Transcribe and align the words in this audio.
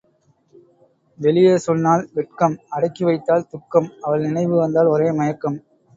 வெளியே 1.19 1.57
சொன்னால் 1.57 2.09
வெட்கம் 2.13 2.55
அடக்கி 2.69 3.03
வைத்தால் 3.03 3.47
துக்கம் 3.49 3.91
அவள் 4.01 4.25
நினைவு 4.25 4.55
வந்தால் 4.55 4.87
ஒரே 4.87 5.11
மயக்கம். 5.11 5.59